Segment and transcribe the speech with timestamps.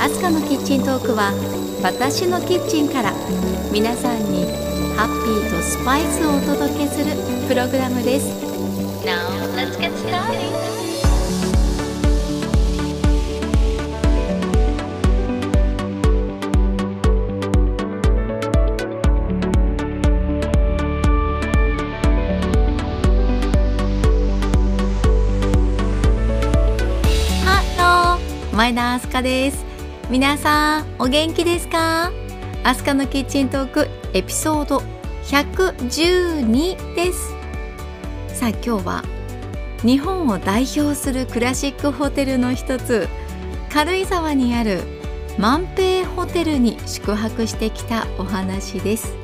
[0.00, 1.32] アスカのキッチントークは
[1.82, 3.12] 私のキッチンから
[3.72, 4.44] 皆さんに
[4.96, 7.14] ハッピーとスパイスをお届けする
[7.48, 8.28] プログラムです。
[9.04, 10.81] Now
[28.54, 29.64] 前田明日香です。
[30.10, 32.12] 皆さんお元気ですか？
[32.66, 34.82] 明日香のキッチントークエピソード
[35.24, 37.30] 112です。
[38.38, 39.02] さあ今日は
[39.82, 43.08] 日本を代表するクラシックホテルの一つ
[43.72, 44.82] 軽井沢にある
[45.38, 49.14] 万平ホテルに宿泊してきたお話です。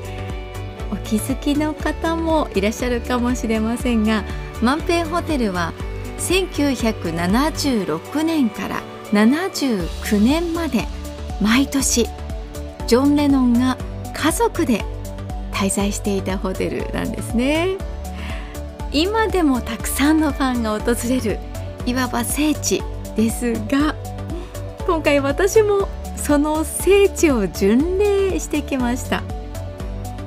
[0.91, 4.25] お気づきの方もいらっしゃるかもしれませんが
[4.63, 5.75] 万平ホテルは
[6.17, 8.81] 1976年から
[9.13, 10.87] 79年まで
[11.41, 12.07] 毎年
[12.87, 13.77] ジョン・レノンが
[14.15, 14.85] 家族で
[15.53, 17.77] 滞在していたホテルなんですね。
[18.93, 21.39] 今でもたくさんのファンが訪れる
[21.85, 22.83] いわば聖地
[23.17, 23.95] ですが
[24.87, 29.23] 今回私もその聖地を巡礼してきました。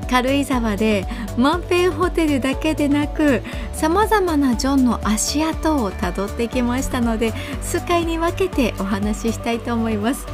[0.10, 1.06] 軽井沢で
[1.38, 3.42] 万平ホテルだけでなく
[3.82, 10.28] さまざまなジョンの足跡をたどってきましたので数回に分けてお話ししたいと思います。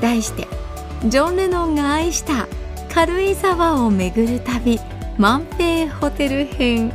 [0.00, 0.48] 題して
[1.04, 2.48] ジョン・レノンが愛した
[2.90, 4.80] 軽井沢を巡る旅
[5.18, 6.90] 万平ホテル編。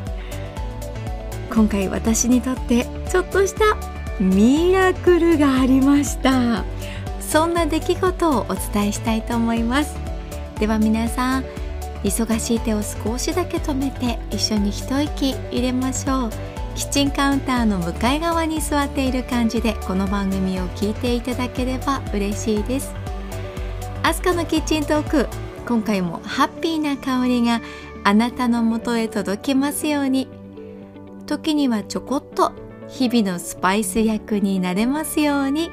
[1.54, 3.78] 今回私にとってちょっとした
[4.20, 6.66] ミラクルがありました。
[7.22, 9.96] そんな出来事をお伝えしたいと思います。
[10.58, 11.46] では皆さん
[12.06, 16.30] 忙しい手を少しだけ止めて一緒に一息入れましょう。
[16.76, 22.94] キッチンカウンターの向かい側に座っている感じでこの番組を聞いていただければ嬉しいです。
[24.04, 25.28] アスカのキッチントーク
[25.66, 27.62] 今回もハッピーな香りが
[28.04, 30.28] あなたのもとへ届きますように。
[31.26, 32.52] 時にはちょこっと
[32.88, 35.72] 日々のスパイス役になれますように。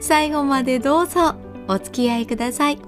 [0.00, 1.36] 最後までどうぞ
[1.68, 2.87] お付き合いください。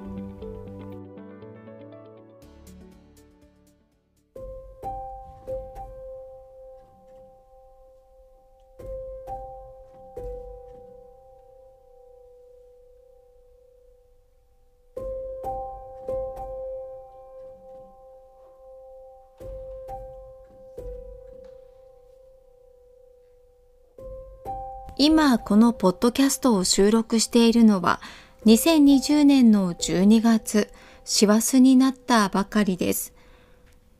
[25.02, 28.02] 今このポッドキャストを収録しているのは
[28.44, 30.70] 2020年の12月
[31.06, 33.14] 師走になったばかりです。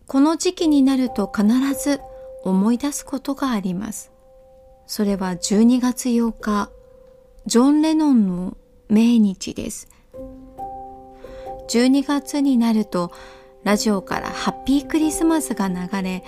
[0.07, 2.03] この時期になると必ず
[2.45, 4.13] 思い出すことがあります。
[4.87, 6.71] それは12月8日
[7.47, 8.59] ジョン・レノンの
[8.91, 9.89] 命日です。
[11.71, 13.11] 12月になると
[13.65, 16.25] ラジオからハッピークリスマスが流れ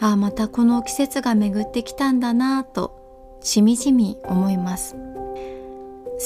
[0.00, 3.01] ああまたこの季節が巡ってきたんだなぁと
[3.42, 4.96] しみじみ思います。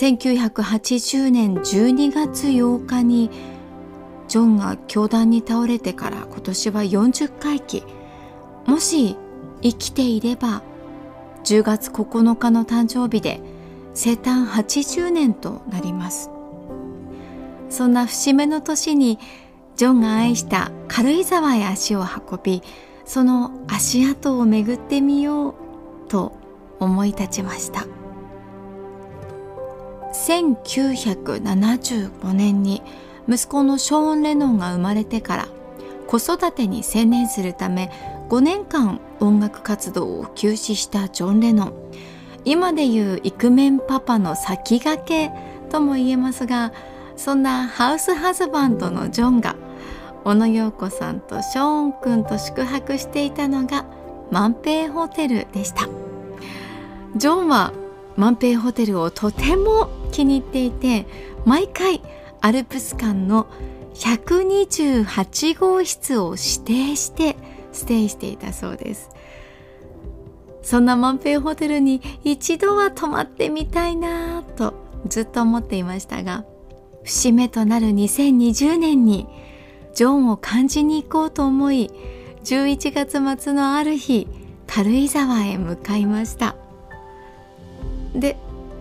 [0.01, 3.31] 1980年12月8日に
[4.29, 7.85] ジョンが教団に倒れてから今年は40回忌
[8.67, 9.17] もし
[9.63, 10.63] 生きていれば
[11.45, 13.41] 10月9日の誕生日で
[13.95, 16.31] 生誕80年となります。
[17.71, 19.19] そんな節目の年に
[19.77, 22.63] ジョンが愛した軽井沢へ足を運び
[23.05, 25.55] その足跡を巡ってみよう
[26.09, 26.46] と
[26.81, 27.87] 思い立ちました。
[30.13, 32.83] 1975年に
[33.29, 35.49] 息子のショーン・レノンが生まれてから
[36.07, 37.91] 子育てに専念するため
[38.29, 41.73] 5年間音楽活動を休止したジョン・レノン。
[42.45, 45.33] 今でいうイクメンパパの先駆け
[45.69, 46.73] とも言えますが
[47.17, 49.57] そんなハウスハズバンドのジョンが
[50.23, 53.85] 小野陽子さんとショーン君と宿泊していたのが
[54.31, 56.06] 万平ホテルでした。
[57.17, 57.73] ジョンは
[58.17, 61.07] 万平ホテルをとても気に入っていて
[61.45, 62.03] 毎回
[62.41, 63.47] アルプス館の
[63.95, 67.37] 128号室を指定して
[67.73, 69.11] ステイしていたそうです。
[70.63, 74.75] そんな万平ホテルに一度は泊まってみたいなと
[75.09, 76.45] ずっと思っていましたが
[77.05, 79.29] 節目となる2020年に
[79.95, 81.93] ジョンを感じに行こうと思い
[82.43, 84.27] 11月末のある日
[84.67, 86.57] 軽井沢へ向かいました。
[88.21, 88.37] で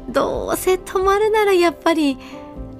[0.09, 2.17] どうせ泊まるならやっぱり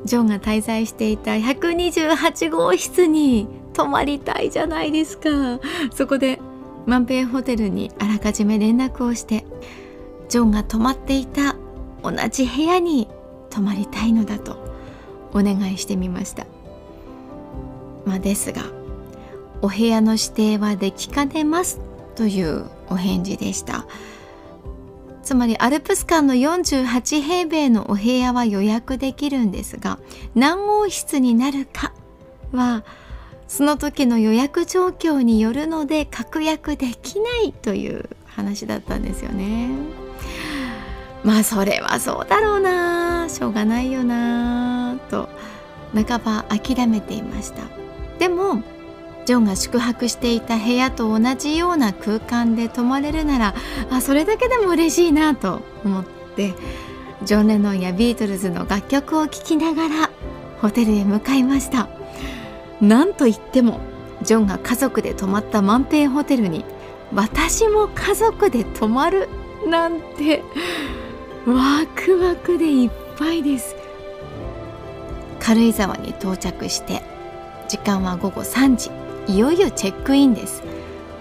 [0.06, 5.30] ジョンが滞在していた128号室に泊まりたいじゃないですか。
[5.94, 6.40] そこで
[6.86, 9.46] 万平ホテルにあらかじめ連絡をして
[10.30, 11.56] ジョンが泊まっていた
[12.04, 13.08] 同じ部屋に
[13.50, 14.58] 泊まりたいのだと
[15.34, 16.46] お願いしてみました、
[18.06, 18.64] まあ、ですが
[19.62, 21.80] お部屋の指定はできかねます
[22.16, 23.88] というお返事でした。
[25.26, 29.98] つまりアルプス間の48平米のお部屋は予約できるんですが
[30.36, 31.94] 何号室になるか
[32.52, 32.86] は
[33.48, 39.70] その時の予約状況によるので確約できないという話だったんですよね。
[41.24, 43.28] まあそれはそうだろうな。
[43.30, 45.00] しょうがないよな。
[45.10, 45.28] と
[45.94, 47.64] 半ば諦めていました。
[48.20, 48.62] でも
[49.26, 53.56] ジョンが宿泊していた部屋と同じような空間で泊まれるなら
[53.90, 56.06] あそれだけでも嬉しいなと思っ
[56.36, 56.54] て
[57.24, 60.10] ジョン・レノンやビートルズの楽曲を聴きながら
[60.62, 61.88] ホテルへ向かいました。
[62.82, 63.80] なんといっても
[64.22, 66.66] ジョンが家族で泊まった万平ホテルに
[67.14, 69.30] 私も家族で泊まる
[69.68, 70.44] なんて
[71.46, 73.76] ワクワクでいっぱいです。
[75.40, 77.02] 軽井沢に到着して
[77.68, 79.05] 時間は午後3時。
[79.28, 80.64] いよいよチェックインです。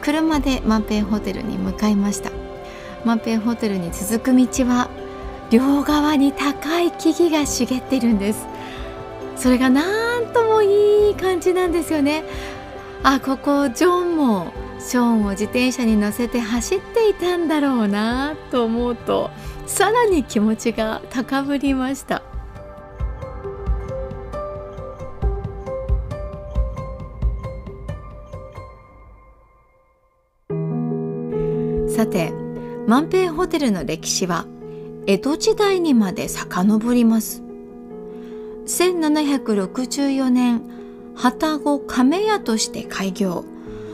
[0.01, 2.31] 車で万平ホテルに向かいました。
[3.05, 4.89] 万平ホテルに続く道は
[5.51, 8.47] 両側に高い木々が茂っているんです。
[9.37, 12.25] それがなんともいい感じなんですよね。
[13.03, 19.31] あここジョンもショーンを自転車に乗せて走っていたんだろうなと思うと
[19.67, 22.23] さらに気持ちが高ぶりました。
[32.05, 32.33] さて
[32.87, 34.45] 万平ホテルの歴史は
[35.07, 37.43] 江戸時代にまで遡ります。
[38.67, 40.63] 1764年
[41.15, 43.47] 旅籠亀屋として開業。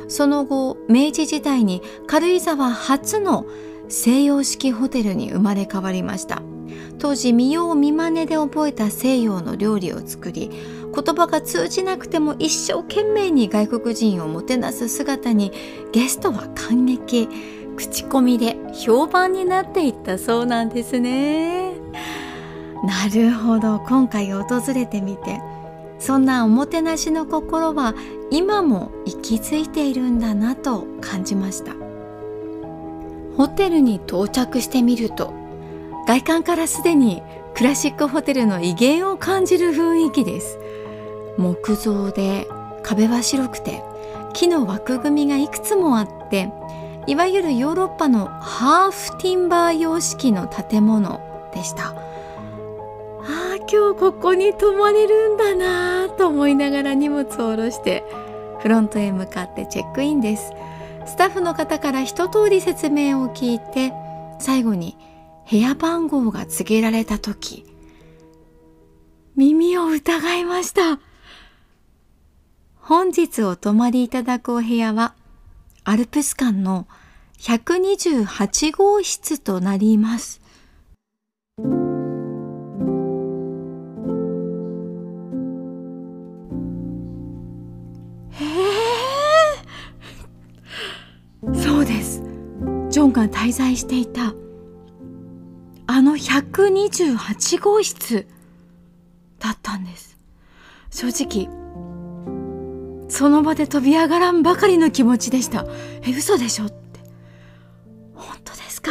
[0.09, 3.47] その後明治時代に軽井沢初の
[3.89, 6.43] 西洋式ホテルに生まれ変わりました。
[6.99, 15.53] 当時見よう見まねで覚えた西洋の料理を作り言葉が通じなくても一生懸命に外国人をもてなす姿に
[15.93, 17.29] ゲストは感激。
[17.81, 21.73] 口コミで評判になっていったそうなんですね。
[22.85, 23.81] なるほど。
[23.81, 25.41] 今回訪れてみて
[25.99, 27.95] そんなおもてなしの心は
[28.31, 31.73] 今も息づいているんだなと感じました。
[33.39, 35.33] ホテルに到着してみると
[36.07, 37.23] 外観からすでに
[37.55, 40.59] クラシックホテルの威厳を感じる雰囲気です。
[41.39, 42.47] 木造で
[42.83, 43.83] 壁は白くて
[44.35, 46.53] 木の枠組みがいくつもあって
[47.07, 51.21] いわゆるヨーロッパのハーフティンバー様式の建物
[51.55, 51.89] でした。
[51.89, 51.95] あ
[53.25, 58.05] あ今日ここに泊まれるんだなと思いながら荷物を下ろして
[58.61, 60.53] フロントへ向かってチェックインです。
[61.07, 63.93] スタッフの方から一通り説明を聞いて
[64.39, 64.97] 最後に
[65.51, 67.65] 部屋番号が告げられた時
[69.37, 71.01] 耳を疑いました。
[72.77, 75.15] 本日お泊まりいただくお部屋は
[75.91, 76.87] アルプス館の
[77.41, 80.41] 128号室となります。
[91.53, 92.23] そうです。
[92.89, 94.33] ジョンが滞在していた
[95.89, 98.29] あの128号室
[99.41, 100.17] だったんです。
[100.93, 101.49] 正直
[103.11, 105.67] その場で飛び上がらんばかりの気持ちでした。
[106.03, 106.77] え嘘でしょって。
[108.15, 108.91] 本当ですか？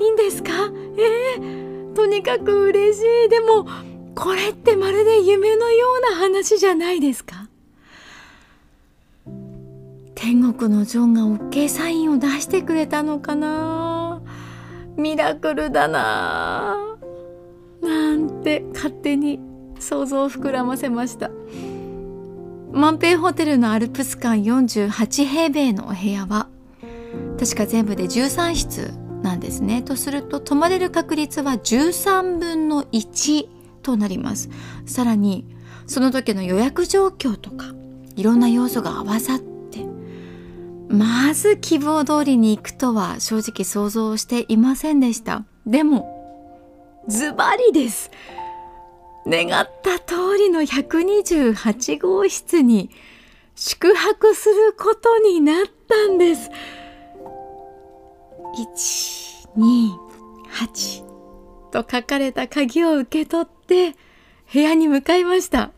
[0.00, 0.50] いいんですか？
[0.98, 3.28] えー、とにかく嬉しい。
[3.28, 3.66] でも
[4.14, 7.48] これってまるで夢のような話じゃないですか？
[10.14, 14.22] 天国のジョンが OK サインを出してくれたのかな？
[14.96, 16.76] ミラクルだな。
[17.82, 19.40] なんて勝手に
[19.78, 21.30] 想像を膨らませました。
[22.74, 26.48] 万平ホテルのアルプス館48平米のお部屋は
[27.38, 29.82] 確か全部で13室なんですね。
[29.82, 33.48] とすると泊まれる確率は13分の1
[33.82, 34.50] となります。
[34.86, 35.46] さらに
[35.86, 37.66] その時の予約状況とか
[38.16, 39.86] いろんな要素が合わさって
[40.88, 45.44] まず希望通りに行くとは正直想像していませんでした。
[45.64, 46.10] でも
[47.08, 48.10] ズバリです。
[49.26, 52.90] 願った通りの128号室に
[53.54, 56.50] 宿泊することになったんです。
[59.56, 61.04] 128
[61.72, 63.96] と書かれた鍵を受け取って
[64.52, 65.72] 部屋に向かいました。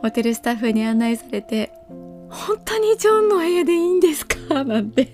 [0.00, 1.72] ホテルスタッフに案内されて、
[2.30, 4.64] 本当にジョンの部屋でいいんですか？
[4.64, 5.08] なんて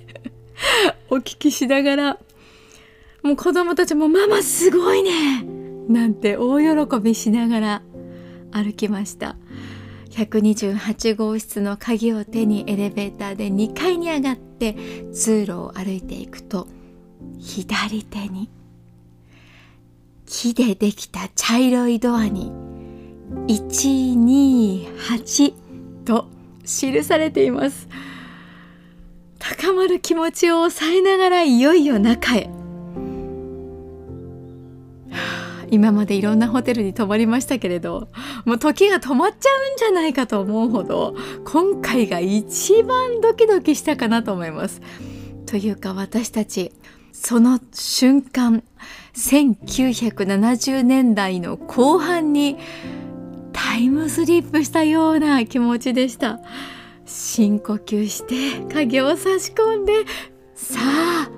[1.09, 2.19] お聞きしながら
[3.23, 5.45] もう子供たちも「ママすごいね!」
[5.91, 7.83] なんて大喜びしながら
[8.53, 9.37] 歩きました。
[10.11, 14.77] 128号室の鍵を手にエレベーターで2階に上がって
[15.13, 16.67] 通路を歩いていくと
[17.39, 18.51] 左手に
[20.27, 22.51] 木でできた茶色いドアに
[23.47, 25.55] 128
[26.05, 26.27] と
[26.65, 27.89] 記されています。
[29.39, 32.49] 高まる気持ちを抑えながらいよいよ中へ。
[35.71, 38.09] 今までいろんなホテルに泊まりましたけれど
[38.45, 44.81] もう時が止まっちゃうんじゃないかと思うほど今回が一番ドキドキしたかなと思います。
[45.47, 46.73] というか私たち
[47.13, 48.63] その瞬間
[49.15, 52.57] 1970年代の後半に
[53.53, 56.41] タイムスリップしたような気持ちでした
[57.05, 60.05] 深呼吸して鍵を差し込んで
[60.55, 61.31] さあ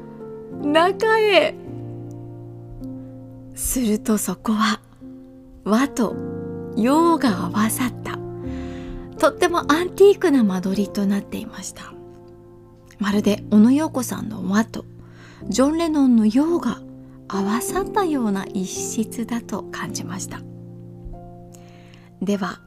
[0.62, 1.54] 中へ
[3.62, 4.81] するとそこは
[5.64, 6.16] 和と
[6.76, 8.19] 洋が合わさった。
[9.19, 11.92] とってもアンティークな間取りとなっていました。
[12.99, 14.85] まるで小野洋子さんの和と
[15.49, 16.81] ジョン・レノンの洋が
[17.28, 20.40] 合わさったような一室だと感じました。
[22.21, 22.61] では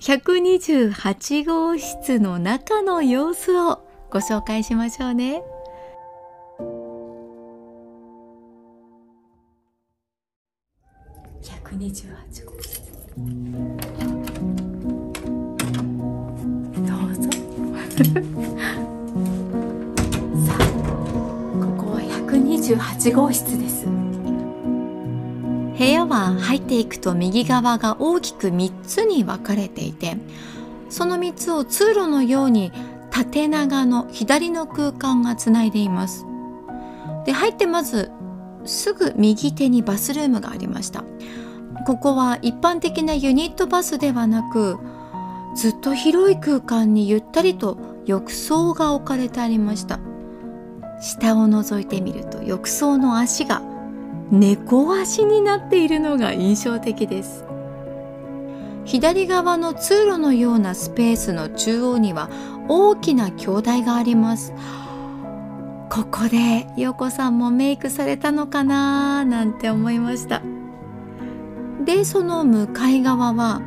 [0.00, 5.42] 128号室の中の様子をご紹介しましょうね。
[11.78, 12.50] 128号
[16.82, 17.30] どうぞ。
[20.44, 20.60] さあ
[21.60, 23.86] ここは128号室です。
[23.86, 23.92] 部
[25.84, 30.16] 屋は入っていくと右側が大きく3つに分かれていて
[30.90, 32.72] その3つを通路のように
[33.12, 36.26] 縦長の左の空間がつないでいます。
[37.24, 38.10] で入ってまず
[38.64, 41.04] すぐ右手にバスルームがありました。
[41.86, 44.78] ここは一般的なユニットバスではなく
[45.54, 49.98] ずっと広い空間にゆったりと浴槽が置かれてありました。
[51.00, 53.62] 下を覗いてみると浴槽の足が
[54.30, 57.44] 猫足になっているのが印象的です。
[58.84, 62.30] 左側の通路のようなスペースの中央には
[62.68, 64.52] 大きな鏡台があります。
[65.90, 70.42] ここで陽子さんもメイクされたのかななんて思いました。
[71.84, 73.60] でその向かい側は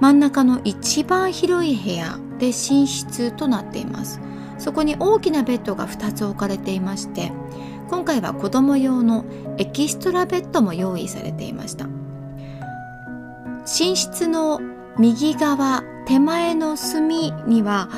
[0.00, 4.20] 真ん中の一番広い部屋で寝室となっています。
[4.58, 7.32] そこに大きなベッドが2つ置かれていまして
[7.90, 9.24] 今回は子供用の
[9.56, 11.86] エキストラベッドも用意されていました。
[11.86, 14.60] 寝室の
[14.98, 17.88] 右側手前の隅には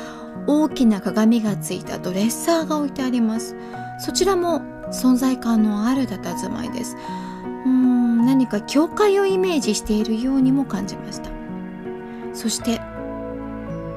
[0.47, 3.55] 大きな鏡がついたドレッサーが置いてあります。
[3.99, 6.95] そちらも存在感のある佇まいです。
[8.21, 11.29] 何か教会をイメージしているようにも感じました。
[12.33, 12.79] そして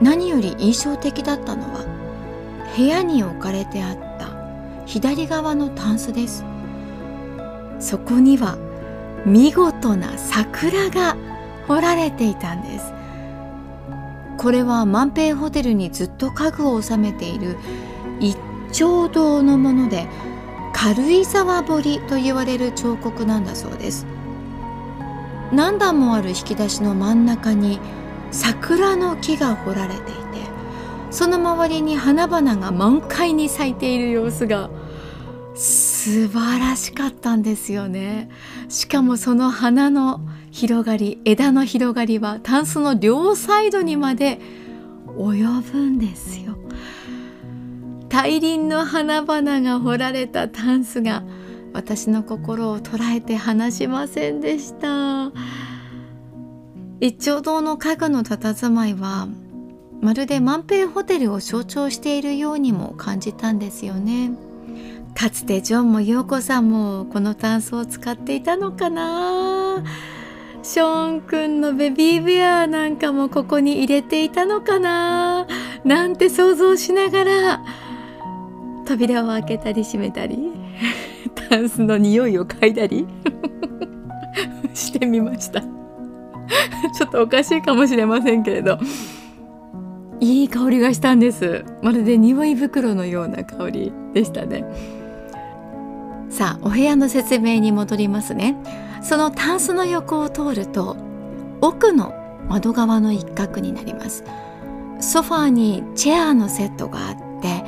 [0.00, 1.84] 何より印象的だったのは
[2.76, 4.30] 部屋に置かれてあった
[4.86, 6.44] 左側のタンスです。
[7.78, 8.56] そこには
[9.26, 11.16] 見事な桜が
[11.68, 12.92] 彫られていたんです。
[14.36, 17.56] これは万平ホテルにずっと家具を収めている
[18.20, 18.36] 一
[18.72, 20.06] 丁堂のもので
[20.74, 24.06] 軽井沢彫りと言われる彫刻なんだそうです。
[25.54, 27.80] 何段もある引き出しの真ん中に
[28.30, 30.10] 桜の木が彫られていて
[31.10, 34.68] その周りに花々が満開に咲いている様子が
[35.54, 38.28] 素晴らしかったんですよね。
[38.68, 40.20] しかもその花の
[40.50, 44.40] 広がり枝の広がりはタンスの両サイドにまで
[45.16, 46.56] 及ぶんですよ。
[48.08, 51.22] 大輪の花々が彫られたタンスが
[51.74, 55.32] 私の心を捉えて離しませんでした。
[57.00, 59.28] 一丁堂の家具の佇まいは
[60.00, 64.30] まるで万平ホテルを象徴しているようにも感じたんですよね。
[65.14, 69.82] かつてジョンもヨーコさんもこのタンスを使っていたのかな。
[70.62, 75.46] ショーンくんのベビーベアなんかもここに入れていたのかな。
[75.84, 77.64] なんて想像しながら
[78.84, 80.38] 扉を開けたり閉めたり
[81.48, 83.06] タンスの匂いを嗅いだり
[84.74, 85.60] してみました。
[85.60, 88.78] ちょっとおかしいかもしれませんけれど。
[90.20, 91.64] いい香りがしたんです。
[91.82, 94.64] まるで匂い袋のような香りでしたね。
[96.30, 98.56] さあお部屋の説明に戻りますね。
[99.02, 100.96] そのタンスの横を通ると
[101.60, 102.14] 奥の
[102.48, 104.24] 窓側の一角になります。
[105.00, 107.64] ソファーにチェアのセットがあって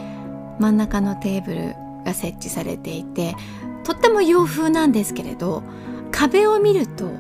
[0.59, 3.35] 真ん中のテーブルが設置されていて
[3.85, 5.63] とっても洋風なんですけれど
[6.11, 7.11] 壁を見ると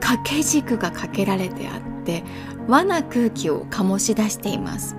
[0.00, 2.22] 掛け軸がかけられてあって
[2.68, 4.96] 和な空気を醸し出しています。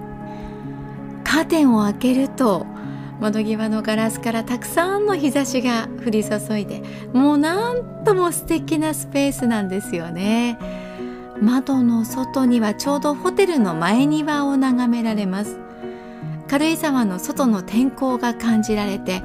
[1.23, 2.65] カーテンを開けると
[3.19, 10.57] 窓際のガラスからたくさんの日差しが降り注いでもうなんとも素敵なスペースなんですよね。
[11.41, 15.59] 窓の外にはちょうどホテルの前庭を眺められます。
[16.49, 19.21] 軽井沢の外の天候が感じられて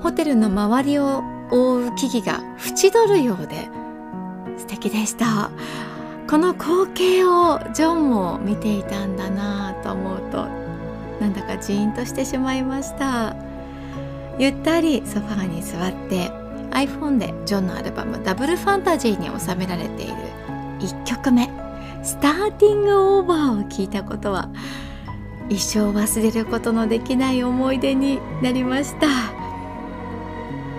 [0.00, 3.68] ホテルの周りを覆う木々が縁取るようで
[4.58, 5.50] 素敵でした。
[6.28, 10.48] この光景をジョンも見ていたんだなと思うと
[11.20, 13.36] なんだかジーンとしてしまいました。
[14.38, 16.30] ゆったりソファーに座って
[16.72, 20.14] iPhone でジョンのアルバム「ダブルファンタジー」に収められている
[20.80, 21.48] 1曲目
[22.02, 24.48] 「スターティングオーバー」を聞いたことは
[25.48, 29.06] 一生忘れることのできない思い出になりました。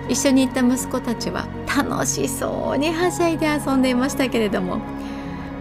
[0.08, 4.80] 一緒に行った息子たちは楽しそうにはしゃいで遊んでいましたけれども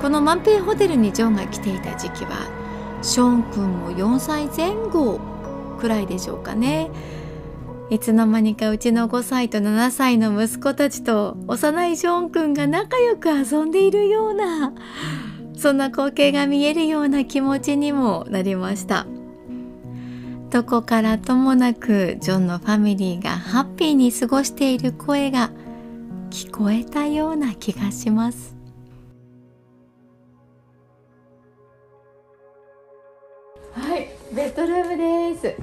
[0.01, 2.47] この万平ホテルにジョンが来ていた時期は
[3.01, 5.19] ショーン君も4歳前後
[5.79, 6.89] くらいでしょうかね。
[7.89, 14.73] いつの間にかうちの5歳と7歳の息子たちと幼いショーン君が仲良く遊んでいるような
[15.57, 19.07] そんな光景が見えるような気持ちにもなりました。
[20.49, 25.51] どこからともなくジョンのファミリーがハッピーに過ごしている声が
[26.29, 28.55] 聞こえたような気がします。
[33.73, 35.55] はいベッドルームです。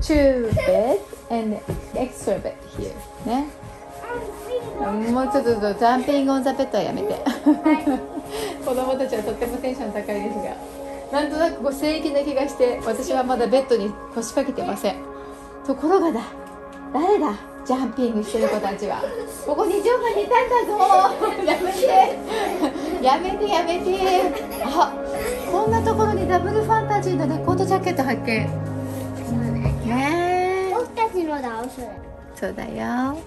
[0.00, 0.98] Two bed
[1.30, 1.56] and
[1.94, 2.94] extra bed here
[3.26, 3.69] ね。
[4.80, 7.14] もうちょっとジャンピングオンザベッドはやめて。
[8.64, 10.56] 子供たちはとってもテンション高いですが。
[11.12, 14.96] なんとなくこう聖域な気がして私はまだベッドに腰掛けてません。
[15.66, 16.20] ところがだ
[16.94, 17.34] 誰だ
[17.66, 19.02] ジャンピングしてる子たちは。
[19.46, 20.78] ここにジョンがいたんだぞ。
[21.44, 23.04] やめて。
[23.04, 24.62] やめてやめて。
[24.64, 24.92] あ
[25.50, 28.48] こんなところにダブルファンタジーのレコードジャケット発見。
[29.28, 30.70] そうねね。
[30.70, 31.90] え僕たちのだそれ
[32.36, 33.18] そうだよ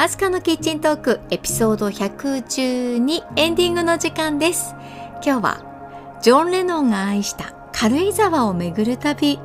[0.00, 4.74] アスカのキッチントークエピソード112エンディングの時間です。
[5.22, 9.38] 今日はジョン・レノンが愛した軽井沢を巡る旅。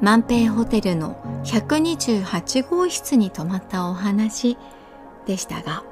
[0.00, 4.56] 万平ホテルの128号室に泊まったお話
[5.26, 5.82] でしたが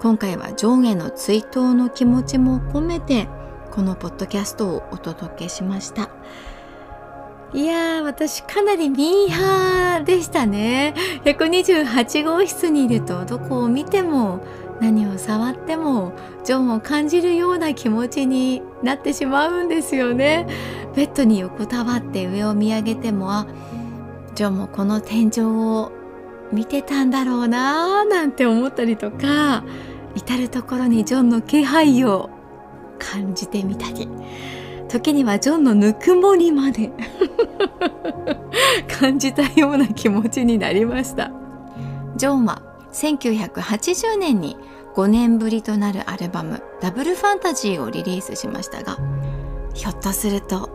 [0.00, 3.26] 今回はジョンへの追悼の気持ちも込めて
[3.72, 6.10] このポッドキャストをお届けしました。
[7.54, 10.94] いやー私かなりミーハーでしたね。
[11.24, 14.42] 128号室にいるとどこを見ても
[14.80, 20.46] 何を触ってもジョンを感じるような気持ちになってしまうんですよね。
[20.96, 23.46] ベッドに横たわって上を見上げてもあ
[24.34, 25.92] ジョンもこの天井を
[26.52, 29.62] 見てたんだろうなーなんて思ったりとか
[30.14, 32.30] 至る所にジョンの気配を
[32.98, 34.08] 感じてみたり。
[34.88, 36.90] 時にはジョンのぬくもりまで。
[39.00, 41.30] 感じたような気持ちになりました。
[42.16, 44.56] ジョンは1980年に
[44.94, 48.98] 5年ぶりとなるアルバム「ダブルファンタジー」をリリースしましたが
[49.74, 50.68] ひょっとすると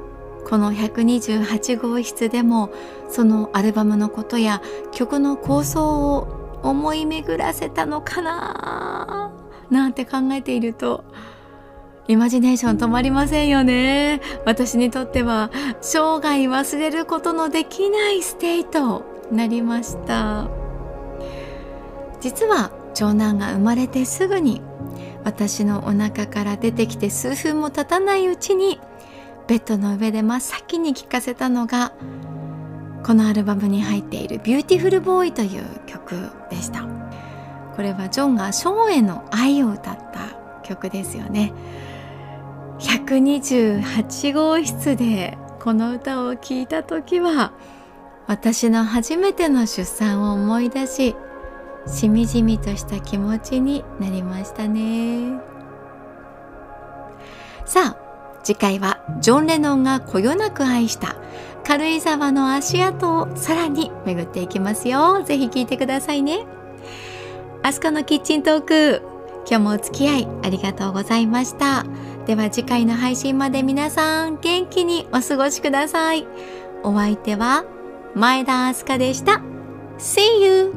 [0.48, 2.72] この128号室でも
[3.10, 9.32] そのアルバムのことや曲の構想を思い巡らせたのかな
[9.70, 11.04] なんて考えていると
[12.08, 14.22] イマジネーション止まりませんよね。
[14.46, 20.48] 私にとっては生涯忘れることのできないステイとなりました。
[22.22, 24.62] 実は長男が生まれてすぐに
[25.24, 28.80] 私のお腹から出てきて数分も経たないうちに
[29.48, 31.92] ベッドの上で真っ先に聴かせたのが
[33.04, 36.16] このアルバムに入っている「ビューティフルボーイ」という曲
[36.50, 36.86] でした。
[37.76, 41.54] これはジョンがショーンへの愛を歌った曲ですよね。
[42.80, 47.54] 128号室でこの歌を聴いた時は
[48.28, 51.16] 私の初めての出産を思い出し
[51.88, 55.40] しみじみとした気持ちになりましたね。
[57.66, 57.98] さあ
[58.44, 61.16] 次回はジョン・レノンがこよなく愛した
[61.66, 65.24] 軽井沢の足跡をさらに巡っていきますよ。
[65.24, 66.46] ぜひ聞いてくださいね。
[67.64, 69.02] アスカのキッチントーク
[69.50, 71.86] 今日もお付き合いありがとうございました。
[72.28, 76.28] では次回の配信まで皆さん元気にお過ごしください。
[76.84, 77.64] お相手は
[78.16, 79.42] 前田明日香でした。
[79.98, 80.74] See you!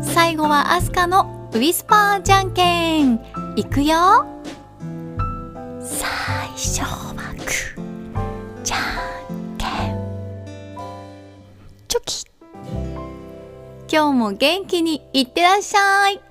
[0.00, 3.18] 最後はアスカのウィスパーじゃんけん」
[3.56, 4.33] いくよ
[6.66, 8.76] 初はグーじゃ
[9.30, 9.68] んけん。
[11.86, 12.24] チョキ。
[13.94, 16.23] 今日も元気にいってらっしゃい。